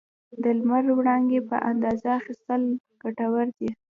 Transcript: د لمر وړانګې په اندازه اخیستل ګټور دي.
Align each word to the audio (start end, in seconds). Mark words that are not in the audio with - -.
د 0.41 0.43
لمر 0.57 0.83
وړانګې 0.97 1.39
په 1.49 1.55
اندازه 1.69 2.09
اخیستل 2.19 2.61
ګټور 3.01 3.47
دي. 3.57 3.69